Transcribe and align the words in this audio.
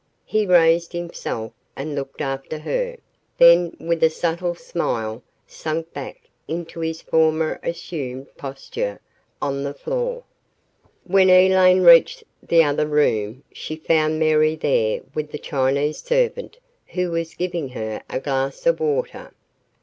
He 0.25 0.47
raised 0.47 0.93
himself 0.93 1.51
and 1.75 1.93
looked 1.93 2.21
after 2.21 2.57
her, 2.57 2.97
then 3.37 3.77
with 3.79 4.01
a 4.01 4.09
subtle 4.09 4.55
smile 4.55 5.21
sank 5.45 5.93
back 5.93 6.21
into 6.47 6.79
his 6.79 7.03
former 7.03 7.59
assumed 7.61 8.35
posture 8.35 8.99
on 9.43 9.61
the 9.61 9.75
floor. 9.75 10.23
When 11.03 11.29
Elaine 11.29 11.81
reached 11.83 12.23
the 12.41 12.63
other 12.63 12.87
room, 12.87 13.43
she 13.53 13.75
found 13.75 14.17
Mary 14.19 14.55
there 14.55 15.01
with 15.13 15.29
the 15.31 15.37
Chinese 15.37 16.01
servant 16.01 16.57
who 16.87 17.11
was 17.11 17.35
giving 17.35 17.69
her 17.69 18.01
a 18.09 18.19
glass 18.19 18.65
of 18.65 18.79
water. 18.79 19.31